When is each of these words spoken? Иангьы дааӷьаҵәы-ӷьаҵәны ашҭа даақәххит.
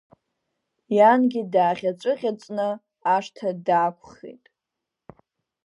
Иангьы 0.97 1.41
дааӷьаҵәы-ӷьаҵәны 1.53 2.67
ашҭа 3.15 3.49
даақәххит. 3.65 4.43